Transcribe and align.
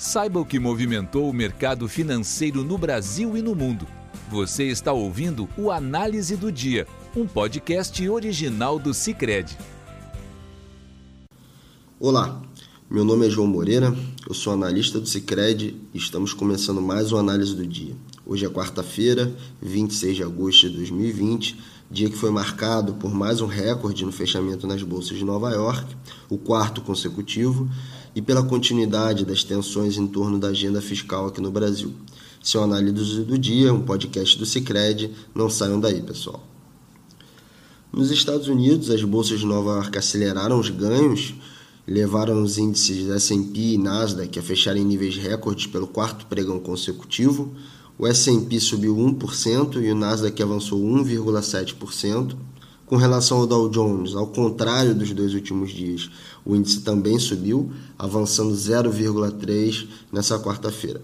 Saiba 0.00 0.40
o 0.40 0.46
que 0.46 0.58
movimentou 0.58 1.28
o 1.28 1.32
mercado 1.34 1.86
financeiro 1.86 2.64
no 2.64 2.78
Brasil 2.78 3.36
e 3.36 3.42
no 3.42 3.54
mundo. 3.54 3.86
Você 4.30 4.64
está 4.64 4.94
ouvindo 4.94 5.46
o 5.58 5.70
Análise 5.70 6.38
do 6.38 6.50
Dia, 6.50 6.86
um 7.14 7.26
podcast 7.26 8.08
original 8.08 8.78
do 8.78 8.94
Cicred. 8.94 9.58
Olá, 11.98 12.40
meu 12.88 13.04
nome 13.04 13.26
é 13.26 13.30
João 13.30 13.46
Moreira, 13.46 13.94
eu 14.26 14.32
sou 14.32 14.54
analista 14.54 14.98
do 14.98 15.06
Cicred 15.06 15.76
e 15.92 15.98
estamos 15.98 16.32
começando 16.32 16.80
mais 16.80 17.12
uma 17.12 17.20
Análise 17.20 17.54
do 17.54 17.66
Dia. 17.66 17.94
Hoje 18.24 18.46
é 18.46 18.48
quarta-feira, 18.48 19.30
26 19.60 20.16
de 20.16 20.22
agosto 20.22 20.70
de 20.70 20.76
2020, 20.76 21.60
dia 21.90 22.08
que 22.08 22.16
foi 22.16 22.30
marcado 22.30 22.94
por 22.94 23.12
mais 23.12 23.42
um 23.42 23.46
recorde 23.46 24.06
no 24.06 24.12
fechamento 24.12 24.66
nas 24.66 24.82
bolsas 24.82 25.18
de 25.18 25.24
Nova 25.26 25.50
York, 25.50 25.94
o 26.30 26.38
quarto 26.38 26.80
consecutivo, 26.80 27.68
e 28.14 28.20
pela 28.20 28.42
continuidade 28.42 29.24
das 29.24 29.44
tensões 29.44 29.96
em 29.96 30.06
torno 30.06 30.38
da 30.38 30.48
agenda 30.48 30.80
fiscal 30.80 31.26
aqui 31.26 31.40
no 31.40 31.50
Brasil. 31.50 31.92
Seu 32.42 32.62
análise 32.62 33.22
do 33.22 33.38
dia, 33.38 33.72
um 33.72 33.82
podcast 33.82 34.38
do 34.38 34.46
Cicred, 34.46 35.10
não 35.34 35.50
saiam 35.50 35.78
daí, 35.78 36.00
pessoal. 36.00 36.42
Nos 37.92 38.10
Estados 38.10 38.48
Unidos, 38.48 38.90
as 38.90 39.02
bolsas 39.02 39.40
de 39.40 39.46
Nova 39.46 39.72
York 39.72 39.98
aceleraram 39.98 40.58
os 40.58 40.70
ganhos, 40.70 41.34
levaram 41.86 42.42
os 42.42 42.56
índices 42.56 43.08
S&P 43.08 43.74
e 43.74 43.78
Nasdaq 43.78 44.38
a 44.38 44.42
fecharem 44.42 44.84
níveis 44.84 45.16
recordes 45.16 45.66
pelo 45.66 45.86
quarto 45.86 46.26
pregão 46.26 46.60
consecutivo, 46.60 47.52
o 47.98 48.06
S&P 48.06 48.58
subiu 48.60 48.96
1% 48.96 49.82
e 49.82 49.90
o 49.90 49.94
Nasdaq 49.94 50.42
avançou 50.42 50.80
1,7%. 50.80 52.34
Com 52.90 52.96
relação 52.96 53.38
ao 53.38 53.46
Dow 53.46 53.68
Jones, 53.68 54.16
ao 54.16 54.26
contrário 54.26 54.96
dos 54.96 55.12
dois 55.12 55.32
últimos 55.32 55.70
dias, 55.70 56.10
o 56.44 56.56
índice 56.56 56.80
também 56.80 57.20
subiu, 57.20 57.70
avançando 57.96 58.52
0,3% 58.52 59.86
nessa 60.12 60.40
quarta-feira. 60.40 61.00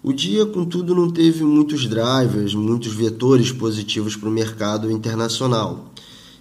O 0.00 0.12
dia, 0.12 0.46
contudo, 0.46 0.94
não 0.94 1.10
teve 1.10 1.42
muitos 1.42 1.88
drivers, 1.88 2.54
muitos 2.54 2.92
vetores 2.92 3.50
positivos 3.50 4.14
para 4.14 4.28
o 4.28 4.32
mercado 4.32 4.88
internacional. 4.92 5.92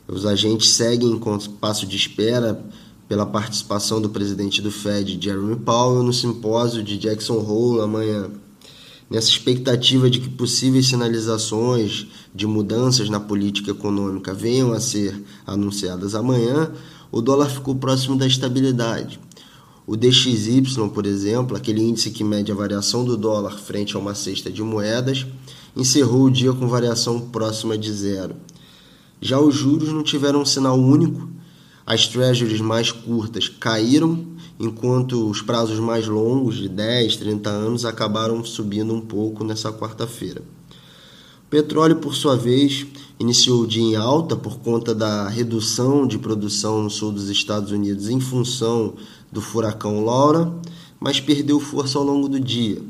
Os 0.08 0.28
agentes 0.28 0.70
seguem 0.70 1.10
em 1.10 1.50
passo 1.60 1.88
de 1.88 1.98
espera 1.98 2.64
pela 3.10 3.26
participação 3.26 4.00
do 4.00 4.12
presidente 4.12 4.62
do 4.62 4.70
Fed, 4.70 5.18
Jeremy 5.20 5.56
Powell, 5.56 6.04
no 6.04 6.14
simpósio 6.14 6.84
de 6.84 7.00
Jackson 7.00 7.40
Hole 7.40 7.82
amanhã 7.82 8.30
nessa 9.14 9.30
expectativa 9.30 10.10
de 10.10 10.20
que 10.20 10.28
possíveis 10.28 10.88
sinalizações 10.88 12.08
de 12.34 12.48
mudanças 12.48 13.12
na 13.12 13.20
política 13.20 13.70
econômica 13.70 14.34
venham 14.34 14.74
a 14.74 14.80
ser 14.80 15.24
anunciadas 15.46 16.16
amanhã, 16.16 16.72
o 17.12 17.22
dólar 17.22 17.48
ficou 17.48 17.76
próximo 17.76 18.18
da 18.18 18.26
estabilidade. 18.26 19.20
O 19.86 19.96
DXY, 19.96 20.64
por 20.92 21.06
exemplo, 21.06 21.56
aquele 21.56 21.84
índice 21.84 22.10
que 22.10 22.24
mede 22.24 22.52
a 22.52 22.56
variação 22.56 23.06
do 23.06 23.16
dólar 23.16 23.60
frente 23.60 23.96
a 23.96 24.00
uma 24.00 24.16
cesta 24.16 24.50
de 24.50 24.64
moedas, 24.64 25.28
encerrou 25.76 26.24
o 26.24 26.32
dia 26.32 26.52
com 26.52 26.68
variação 26.68 27.20
próxima 27.20 27.78
de 27.78 27.92
zero. 27.92 28.36
Já 29.22 29.40
os 29.40 29.54
juros 29.54 29.90
não 29.90 30.02
tiveram 30.02 30.42
um 30.42 30.46
sinal 30.46 30.80
único, 30.80 31.30
as 31.86 32.08
treasuries 32.08 32.62
mais 32.62 32.92
curtas 32.92 33.50
caíram 33.50 34.26
enquanto 34.60 35.30
os 35.30 35.42
prazos 35.42 35.80
mais 35.80 36.08
longos, 36.08 36.56
de 36.56 36.70
10, 36.70 37.18
30 37.18 37.50
anos, 37.50 37.86
acabaram 37.86 38.44
subindo 38.44 38.94
um 38.94 39.02
pouco 39.02 39.44
nessa 39.44 39.72
quarta-feira. 39.72 40.42
O 41.46 41.50
petróleo, 41.50 41.98
por 41.98 42.16
sua 42.16 42.36
vez, 42.36 42.86
iniciou 43.20 43.62
o 43.62 43.68
dia 43.68 43.84
em 43.84 43.96
alta 43.96 44.36
por 44.36 44.60
conta 44.60 44.96
da 44.96 45.28
redução 45.28 46.08
de 46.08 46.18
produção 46.18 46.82
no 46.82 46.90
sul 46.90 47.12
dos 47.12 47.30
Estados 47.30 47.72
Unidos 47.72 48.10
em 48.10 48.20
função 48.20 48.94
do 49.32 49.42
furacão 49.42 50.04
Laura, 50.04 50.54
mas 51.00 51.20
perdeu 51.20 51.60
força 51.60 51.98
ao 51.98 52.04
longo 52.04 52.30
do 52.30 52.40
dia. 52.40 52.82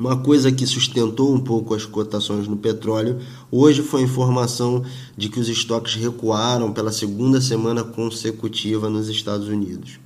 Uma 0.00 0.16
coisa 0.16 0.50
que 0.50 0.66
sustentou 0.66 1.32
um 1.32 1.38
pouco 1.38 1.74
as 1.74 1.84
cotações 1.84 2.48
no 2.48 2.56
petróleo 2.56 3.18
hoje 3.52 3.82
foi 3.82 4.00
a 4.00 4.04
informação 4.04 4.82
de 5.14 5.28
que 5.28 5.38
os 5.38 5.46
estoques 5.46 5.94
recuaram 5.94 6.72
pela 6.72 6.90
segunda 6.90 7.38
semana 7.38 7.84
consecutiva 7.84 8.88
nos 8.88 9.10
Estados 9.10 9.46
Unidos 9.46 10.00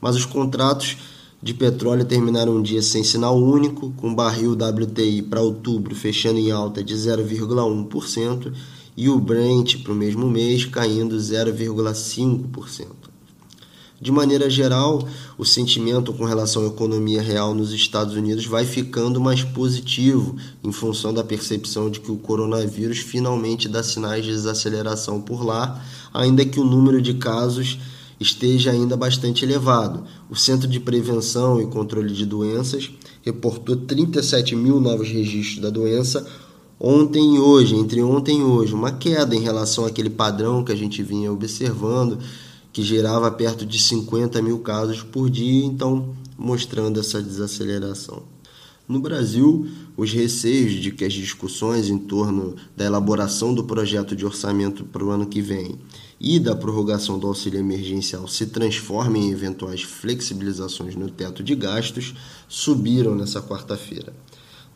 mas 0.00 0.16
os 0.16 0.24
contratos 0.24 0.96
de 1.42 1.54
petróleo 1.54 2.04
terminaram 2.04 2.56
um 2.56 2.62
dia 2.62 2.82
sem 2.82 3.04
sinal 3.04 3.36
único, 3.36 3.92
com 3.96 4.10
o 4.10 4.14
barril 4.14 4.52
WTI 4.52 5.22
para 5.22 5.42
outubro 5.42 5.94
fechando 5.94 6.38
em 6.38 6.50
alta 6.50 6.82
de 6.82 6.94
0,1% 6.94 8.52
e 8.96 9.08
o 9.08 9.20
Brent 9.20 9.82
para 9.82 9.92
o 9.92 9.96
mesmo 9.96 10.28
mês 10.30 10.64
caindo 10.64 11.16
0,5%. 11.16 13.15
De 13.98 14.12
maneira 14.12 14.50
geral, 14.50 15.08
o 15.38 15.44
sentimento 15.44 16.12
com 16.12 16.24
relação 16.24 16.64
à 16.64 16.66
economia 16.66 17.22
real 17.22 17.54
nos 17.54 17.72
Estados 17.72 18.14
Unidos 18.14 18.44
vai 18.44 18.66
ficando 18.66 19.18
mais 19.18 19.42
positivo 19.42 20.36
em 20.62 20.70
função 20.70 21.14
da 21.14 21.24
percepção 21.24 21.90
de 21.90 22.00
que 22.00 22.12
o 22.12 22.16
coronavírus 22.16 22.98
finalmente 22.98 23.68
dá 23.68 23.82
sinais 23.82 24.22
de 24.22 24.32
desaceleração 24.32 25.20
por 25.20 25.42
lá, 25.42 25.82
ainda 26.12 26.44
que 26.44 26.60
o 26.60 26.64
número 26.64 27.00
de 27.00 27.14
casos 27.14 27.78
esteja 28.20 28.70
ainda 28.70 28.98
bastante 28.98 29.44
elevado. 29.46 30.04
O 30.28 30.36
Centro 30.36 30.68
de 30.68 30.78
Prevenção 30.78 31.60
e 31.60 31.66
Controle 31.66 32.12
de 32.12 32.26
Doenças 32.26 32.90
reportou 33.22 33.76
37 33.76 34.54
mil 34.54 34.78
novos 34.78 35.08
registros 35.08 35.60
da 35.60 35.70
doença 35.70 36.26
ontem 36.78 37.36
e 37.36 37.38
hoje, 37.38 37.74
entre 37.74 38.02
ontem 38.02 38.40
e 38.40 38.42
hoje, 38.42 38.74
uma 38.74 38.92
queda 38.92 39.34
em 39.34 39.40
relação 39.40 39.86
àquele 39.86 40.10
padrão 40.10 40.62
que 40.62 40.72
a 40.72 40.76
gente 40.76 41.02
vinha 41.02 41.32
observando, 41.32 42.18
que 42.76 42.82
gerava 42.82 43.30
perto 43.30 43.64
de 43.64 43.78
50 43.78 44.42
mil 44.42 44.58
casos 44.58 45.02
por 45.02 45.30
dia, 45.30 45.64
então 45.64 46.14
mostrando 46.36 47.00
essa 47.00 47.22
desaceleração. 47.22 48.24
No 48.86 49.00
Brasil, 49.00 49.66
os 49.96 50.12
receios 50.12 50.72
de 50.72 50.90
que 50.90 51.02
as 51.02 51.14
discussões 51.14 51.88
em 51.88 51.96
torno 51.96 52.54
da 52.76 52.84
elaboração 52.84 53.54
do 53.54 53.64
projeto 53.64 54.14
de 54.14 54.26
orçamento 54.26 54.84
para 54.84 55.02
o 55.02 55.08
ano 55.08 55.24
que 55.24 55.40
vem 55.40 55.78
e 56.20 56.38
da 56.38 56.54
prorrogação 56.54 57.18
do 57.18 57.26
auxílio 57.26 57.58
emergencial 57.58 58.28
se 58.28 58.44
transformem 58.44 59.28
em 59.28 59.32
eventuais 59.32 59.80
flexibilizações 59.80 60.94
no 60.94 61.08
teto 61.08 61.42
de 61.42 61.54
gastos 61.54 62.12
subiram 62.46 63.14
nessa 63.14 63.40
quarta-feira. 63.40 64.12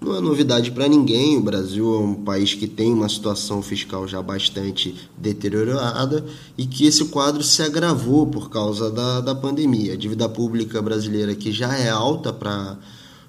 Não 0.00 0.16
é 0.16 0.20
novidade 0.20 0.70
para 0.70 0.88
ninguém, 0.88 1.36
o 1.36 1.42
Brasil 1.42 1.94
é 1.94 1.98
um 1.98 2.14
país 2.14 2.54
que 2.54 2.66
tem 2.66 2.90
uma 2.90 3.08
situação 3.08 3.60
fiscal 3.60 4.08
já 4.08 4.22
bastante 4.22 4.94
deteriorada 5.18 6.24
e 6.56 6.66
que 6.66 6.86
esse 6.86 7.04
quadro 7.06 7.42
se 7.42 7.62
agravou 7.62 8.26
por 8.26 8.48
causa 8.48 8.90
da, 8.90 9.20
da 9.20 9.34
pandemia. 9.34 9.92
A 9.92 9.96
dívida 9.96 10.26
pública 10.26 10.80
brasileira, 10.80 11.34
que 11.34 11.52
já 11.52 11.76
é 11.76 11.90
alta 11.90 12.32
para 12.32 12.78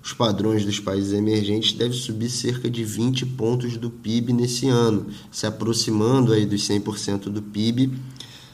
os 0.01 0.13
padrões 0.13 0.63
dos 0.63 0.79
países 0.79 1.11
emergentes 1.11 1.73
deve 1.73 1.93
subir 1.93 2.29
cerca 2.29 2.69
de 2.69 2.85
20 2.85 3.25
pontos 3.25 3.75
do 3.75 3.89
PIB 3.89 4.31
nesse 4.31 4.67
ano, 4.67 5.07
se 5.29 5.45
aproximando 5.45 6.31
aí 6.31 6.45
dos 6.45 6.65
100% 6.67 7.23
do 7.23 7.41
PIB 7.41 7.91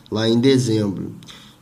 lá 0.09 0.27
em 0.27 0.39
dezembro. 0.39 1.15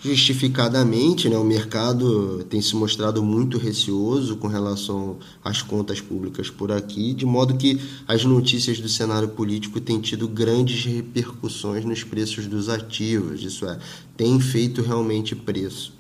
Justificadamente, 0.06 1.28
né, 1.28 1.36
o 1.36 1.44
mercado 1.44 2.44
tem 2.44 2.62
se 2.62 2.76
mostrado 2.76 3.24
muito 3.24 3.58
receoso 3.58 4.36
com 4.36 4.48
relação 4.48 5.18
às 5.44 5.64
contas 5.64 6.00
públicas 6.00 6.48
por 6.48 6.72
aqui, 6.72 7.12
de 7.12 7.26
modo 7.26 7.58
que 7.58 7.82
as 8.08 8.24
notícias 8.24 8.80
do 8.80 8.88
cenário 8.88 9.30
político 9.30 9.82
têm 9.82 10.00
tido 10.00 10.28
grandes 10.28 10.86
repercussões 10.86 11.84
nos 11.86 12.04
preços 12.04 12.46
dos 12.46 12.70
ativos, 12.70 13.42
isso 13.42 13.66
é, 13.66 13.80
tem 14.16 14.40
feito 14.40 14.84
realmente 14.84 15.36
preço. 15.36 15.92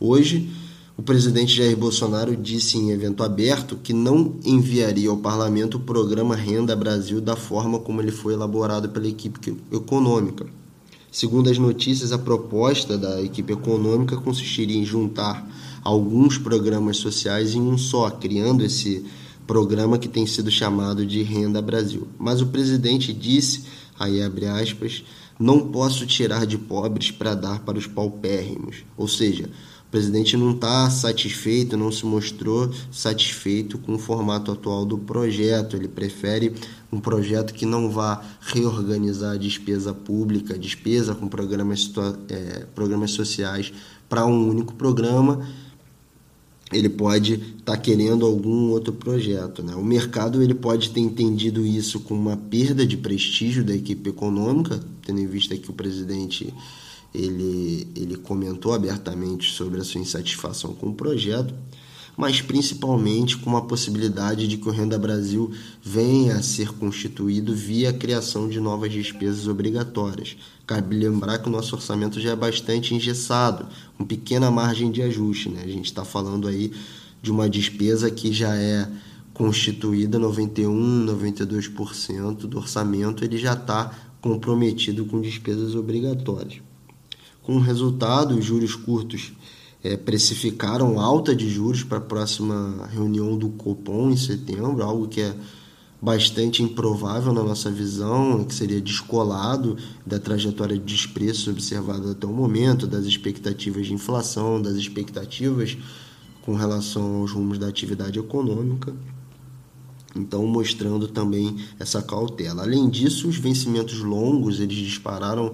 Hoje, 0.00 0.50
o 0.96 1.02
presidente 1.02 1.54
Jair 1.54 1.76
Bolsonaro 1.76 2.34
disse 2.34 2.76
em 2.76 2.90
evento 2.90 3.22
aberto 3.22 3.76
que 3.76 3.92
não 3.92 4.40
enviaria 4.44 5.08
ao 5.08 5.18
parlamento 5.18 5.76
o 5.76 5.80
programa 5.80 6.34
Renda 6.34 6.74
Brasil 6.74 7.20
da 7.20 7.36
forma 7.36 7.78
como 7.78 8.00
ele 8.00 8.10
foi 8.10 8.34
elaborado 8.34 8.88
pela 8.88 9.06
equipe 9.06 9.56
econômica. 9.70 10.46
Segundo 11.12 11.50
as 11.50 11.58
notícias, 11.58 12.10
a 12.10 12.16
proposta 12.16 12.96
da 12.96 13.20
equipe 13.20 13.52
econômica 13.52 14.16
consistiria 14.16 14.78
em 14.78 14.84
juntar 14.84 15.46
alguns 15.84 16.38
programas 16.38 16.96
sociais 16.96 17.54
em 17.54 17.60
um 17.60 17.76
só, 17.76 18.08
criando 18.08 18.64
esse 18.64 19.04
programa 19.46 19.98
que 19.98 20.08
tem 20.08 20.26
sido 20.26 20.50
chamado 20.50 21.04
de 21.04 21.22
Renda 21.22 21.60
Brasil. 21.60 22.08
Mas 22.18 22.40
o 22.40 22.46
presidente 22.46 23.12
disse, 23.12 23.64
aí 23.98 24.22
abre 24.22 24.46
aspas, 24.46 25.04
não 25.38 25.68
posso 25.68 26.06
tirar 26.06 26.46
de 26.46 26.56
pobres 26.56 27.10
para 27.10 27.34
dar 27.34 27.60
para 27.60 27.76
os 27.76 27.86
paupérrimos. 27.86 28.76
Ou 28.96 29.06
seja, 29.06 29.50
presidente 29.92 30.38
não 30.38 30.52
está 30.52 30.88
satisfeito, 30.88 31.76
não 31.76 31.92
se 31.92 32.06
mostrou 32.06 32.72
satisfeito 32.90 33.76
com 33.76 33.94
o 33.94 33.98
formato 33.98 34.50
atual 34.50 34.86
do 34.86 34.96
projeto. 34.96 35.76
Ele 35.76 35.86
prefere 35.86 36.54
um 36.90 36.98
projeto 36.98 37.52
que 37.52 37.66
não 37.66 37.90
vá 37.90 38.24
reorganizar 38.40 39.34
a 39.34 39.36
despesa 39.36 39.92
pública, 39.92 40.58
despesa 40.58 41.14
com 41.14 41.28
programas, 41.28 41.92
é, 42.30 42.64
programas 42.74 43.10
sociais 43.10 43.70
para 44.08 44.24
um 44.24 44.48
único 44.48 44.74
programa. 44.74 45.46
Ele 46.72 46.88
pode 46.88 47.34
estar 47.34 47.72
tá 47.72 47.76
querendo 47.76 48.24
algum 48.24 48.70
outro 48.70 48.94
projeto. 48.94 49.62
Né? 49.62 49.74
O 49.74 49.84
mercado 49.84 50.42
ele 50.42 50.54
pode 50.54 50.88
ter 50.88 51.00
entendido 51.00 51.66
isso 51.66 52.00
como 52.00 52.30
uma 52.30 52.36
perda 52.38 52.86
de 52.86 52.96
prestígio 52.96 53.62
da 53.62 53.74
equipe 53.74 54.08
econômica, 54.08 54.80
tendo 55.04 55.20
em 55.20 55.26
vista 55.26 55.54
que 55.54 55.68
o 55.68 55.74
presidente 55.74 56.50
ele, 57.14 57.88
ele 57.94 58.16
comentou 58.16 58.72
abertamente 58.72 59.52
sobre 59.52 59.80
a 59.80 59.84
sua 59.84 60.00
insatisfação 60.00 60.74
com 60.74 60.88
o 60.88 60.94
projeto, 60.94 61.54
mas 62.16 62.40
principalmente 62.40 63.36
com 63.38 63.56
a 63.56 63.62
possibilidade 63.62 64.46
de 64.46 64.56
que 64.56 64.68
o 64.68 64.72
Renda 64.72 64.98
Brasil 64.98 65.50
venha 65.82 66.36
a 66.36 66.42
ser 66.42 66.68
constituído 66.72 67.54
via 67.54 67.90
a 67.90 67.92
criação 67.92 68.48
de 68.48 68.60
novas 68.60 68.92
despesas 68.92 69.48
obrigatórias. 69.48 70.36
Cabe 70.66 70.96
lembrar 70.96 71.38
que 71.38 71.48
o 71.48 71.52
nosso 71.52 71.74
orçamento 71.74 72.20
já 72.20 72.30
é 72.30 72.36
bastante 72.36 72.94
engessado, 72.94 73.66
com 73.96 74.04
pequena 74.04 74.50
margem 74.50 74.90
de 74.90 75.02
ajuste. 75.02 75.48
Né? 75.48 75.62
A 75.64 75.68
gente 75.68 75.86
está 75.86 76.04
falando 76.04 76.46
aí 76.46 76.72
de 77.22 77.30
uma 77.30 77.48
despesa 77.48 78.10
que 78.10 78.32
já 78.32 78.54
é 78.56 78.88
constituída 79.32 80.18
91, 80.18 81.06
92% 81.06 82.46
do 82.46 82.58
orçamento, 82.58 83.24
ele 83.24 83.38
já 83.38 83.54
está 83.54 83.90
comprometido 84.20 85.06
com 85.06 85.20
despesas 85.20 85.74
obrigatórias. 85.74 86.60
Com 87.42 87.56
o 87.56 87.60
resultado, 87.60 88.38
os 88.38 88.44
juros 88.44 88.74
curtos 88.74 89.32
é, 89.82 89.96
precificaram 89.96 91.00
alta 91.00 91.34
de 91.34 91.48
juros 91.50 91.82
para 91.82 91.98
a 91.98 92.00
próxima 92.00 92.86
reunião 92.86 93.36
do 93.36 93.48
Copom 93.50 94.10
em 94.10 94.16
setembro, 94.16 94.82
algo 94.82 95.08
que 95.08 95.20
é 95.20 95.34
bastante 96.00 96.62
improvável 96.62 97.32
na 97.32 97.42
nossa 97.42 97.70
visão, 97.70 98.44
que 98.44 98.54
seria 98.54 98.80
descolado 98.80 99.76
da 100.04 100.18
trajetória 100.18 100.76
de 100.76 100.84
despreços 100.84 101.46
observada 101.46 102.10
até 102.10 102.26
o 102.26 102.32
momento, 102.32 102.86
das 102.86 103.04
expectativas 103.04 103.86
de 103.86 103.94
inflação, 103.94 104.60
das 104.60 104.74
expectativas 104.74 105.76
com 106.42 106.54
relação 106.54 107.20
aos 107.20 107.30
rumos 107.30 107.56
da 107.56 107.68
atividade 107.68 108.18
econômica. 108.18 108.92
Então, 110.14 110.44
mostrando 110.46 111.08
também 111.08 111.56
essa 111.78 112.02
cautela. 112.02 112.64
Além 112.64 112.90
disso, 112.90 113.28
os 113.28 113.36
vencimentos 113.36 114.00
longos 114.00 114.60
eles 114.60 114.76
dispararam 114.76 115.52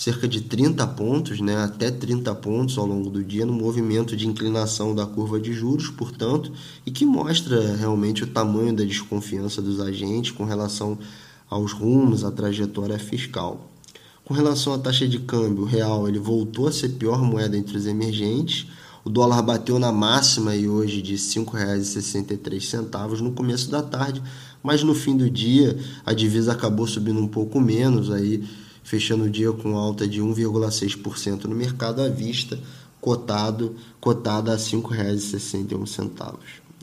cerca 0.00 0.26
de 0.26 0.40
30 0.40 0.86
pontos, 0.86 1.42
né, 1.42 1.62
até 1.62 1.90
30 1.90 2.34
pontos 2.36 2.78
ao 2.78 2.86
longo 2.86 3.10
do 3.10 3.22
dia, 3.22 3.44
no 3.44 3.52
movimento 3.52 4.16
de 4.16 4.26
inclinação 4.26 4.94
da 4.94 5.04
curva 5.04 5.38
de 5.38 5.52
juros, 5.52 5.90
portanto, 5.90 6.50
e 6.86 6.90
que 6.90 7.04
mostra 7.04 7.76
realmente 7.76 8.24
o 8.24 8.26
tamanho 8.26 8.74
da 8.74 8.82
desconfiança 8.82 9.60
dos 9.60 9.78
agentes 9.78 10.30
com 10.30 10.46
relação 10.46 10.98
aos 11.50 11.72
rumos, 11.72 12.24
à 12.24 12.30
trajetória 12.30 12.98
fiscal. 12.98 13.70
Com 14.24 14.32
relação 14.32 14.72
à 14.72 14.78
taxa 14.78 15.06
de 15.06 15.18
câmbio, 15.18 15.64
o 15.64 15.66
real 15.66 16.08
ele 16.08 16.18
voltou 16.18 16.66
a 16.66 16.72
ser 16.72 16.88
pior 16.90 17.22
moeda 17.22 17.54
entre 17.54 17.76
os 17.76 17.84
emergentes. 17.84 18.68
O 19.04 19.10
dólar 19.10 19.42
bateu 19.42 19.78
na 19.78 19.92
máxima 19.92 20.56
e 20.56 20.66
hoje 20.66 21.02
de 21.02 21.12
R$ 21.12 21.18
5,63 21.18 23.20
no 23.20 23.32
começo 23.32 23.70
da 23.70 23.82
tarde, 23.82 24.22
mas 24.62 24.82
no 24.82 24.94
fim 24.94 25.14
do 25.14 25.28
dia 25.28 25.76
a 26.06 26.14
divisa 26.14 26.52
acabou 26.52 26.86
subindo 26.86 27.20
um 27.20 27.28
pouco 27.28 27.60
menos 27.60 28.10
aí 28.10 28.42
fechando 28.82 29.24
o 29.24 29.30
dia 29.30 29.52
com 29.52 29.76
alta 29.76 30.06
de 30.06 30.20
1,6% 30.20 31.44
no 31.44 31.54
mercado 31.54 32.02
à 32.02 32.08
vista, 32.08 32.58
cotado, 33.00 33.76
cotada 34.00 34.52
a 34.52 34.56
R$ 34.56 34.60
5,61. 34.60 36.36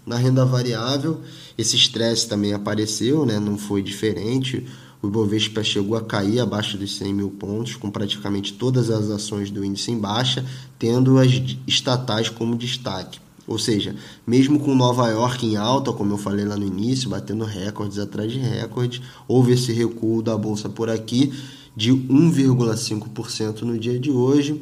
Na 0.06 0.16
renda 0.16 0.46
variável, 0.46 1.20
esse 1.58 1.76
estresse 1.76 2.28
também 2.28 2.54
apareceu, 2.54 3.26
né? 3.26 3.40
não 3.40 3.58
foi 3.58 3.82
diferente. 3.84 4.66
O 5.02 5.08
Ibovespa 5.08 5.62
chegou 5.64 5.98
a 5.98 6.02
cair 6.02 6.40
abaixo 6.40 6.78
dos 6.78 6.96
100 6.96 7.14
mil 7.14 7.30
pontos, 7.30 7.76
com 7.76 7.92
praticamente 7.92 8.54
todas 8.54 8.90
as 8.90 9.10
ações 9.10 9.52
do 9.52 9.64
índice 9.66 9.92
em 9.92 10.00
baixa, 10.00 10.46
tendo 10.80 11.20
as 11.20 11.30
estatais 11.68 12.30
como 12.30 12.56
destaque. 12.56 13.20
Ou 13.46 13.60
seja, 13.60 13.96
mesmo 14.26 14.60
com 14.60 14.76
Nova 14.76 15.08
York 15.10 15.46
em 15.46 15.56
alta, 15.56 15.94
como 15.94 16.14
eu 16.14 16.18
falei 16.18 16.46
lá 16.46 16.58
no 16.58 16.66
início, 16.66 17.10
batendo 17.10 17.46
recordes 17.46 18.00
atrás 18.00 18.32
de 18.32 18.40
recordes, 18.40 19.02
houve 19.28 19.54
esse 19.54 19.72
recuo 19.72 20.22
da 20.22 20.38
bolsa 20.38 20.68
por 20.68 20.90
aqui 20.90 21.34
de 21.78 21.92
1,5% 21.92 23.62
no 23.62 23.78
dia 23.78 24.00
de 24.00 24.10
hoje, 24.10 24.60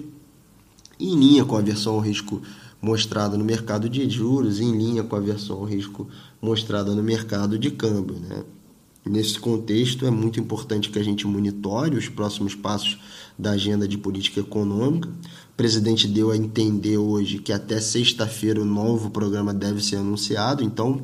em 1.00 1.18
linha 1.18 1.46
com 1.46 1.56
a 1.56 1.62
versão 1.62 1.94
ao 1.94 2.02
risco 2.02 2.42
mostrada 2.82 3.38
no 3.38 3.46
mercado 3.46 3.88
de 3.88 4.10
juros, 4.10 4.60
em 4.60 4.78
linha 4.78 5.02
com 5.02 5.16
a 5.16 5.22
versão 5.22 5.56
ao 5.56 5.64
risco 5.64 6.10
mostrada 6.42 6.94
no 6.94 7.02
mercado 7.02 7.58
de 7.58 7.72
câmbio. 7.72 8.18
Né? 8.20 8.44
Nesse 9.06 9.40
contexto, 9.40 10.06
é 10.06 10.12
muito 10.12 10.42
importante 10.42 10.90
que 10.90 11.00
a 11.00 11.04
gente 11.04 11.26
monitore 11.26 11.96
os 11.96 12.10
próximos 12.10 12.54
passos 12.54 13.00
da 13.40 13.52
agenda 13.52 13.88
de 13.88 13.98
política 13.98 14.42
econômica. 14.42 15.08
O 15.08 15.56
presidente 15.56 16.10
deu 16.10 16.32
a 16.32 16.38
entender 16.38 16.98
hoje 16.98 17.40
que 17.40 17.54
até 17.54 17.80
sexta-feira 17.80 18.62
o 18.62 18.66
novo 18.66 19.10
programa 19.10 19.54
deve 19.54 19.82
ser 19.82 19.96
anunciado, 19.96 20.62
então 20.62 21.02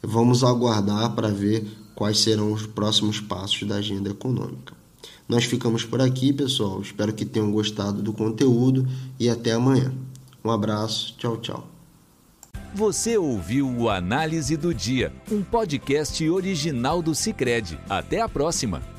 vamos 0.00 0.44
aguardar 0.44 1.12
para 1.16 1.26
ver 1.26 1.66
quais 1.96 2.20
serão 2.20 2.52
os 2.52 2.66
próximos 2.66 3.18
passos 3.18 3.66
da 3.66 3.76
agenda 3.76 4.10
econômica. 4.10 4.83
Nós 5.28 5.44
ficamos 5.44 5.84
por 5.84 6.00
aqui, 6.00 6.32
pessoal. 6.32 6.80
Espero 6.80 7.12
que 7.12 7.24
tenham 7.24 7.50
gostado 7.50 8.02
do 8.02 8.12
conteúdo 8.12 8.86
e 9.18 9.28
até 9.28 9.52
amanhã. 9.52 9.92
Um 10.44 10.50
abraço, 10.50 11.14
tchau, 11.16 11.36
tchau. 11.38 11.68
Você 12.74 13.16
ouviu 13.16 13.68
o 13.68 13.88
Análise 13.88 14.56
do 14.56 14.74
Dia, 14.74 15.12
um 15.30 15.42
podcast 15.42 16.28
original 16.28 17.00
do 17.00 17.14
Cicred. 17.14 17.78
Até 17.88 18.20
a 18.20 18.28
próxima! 18.28 18.93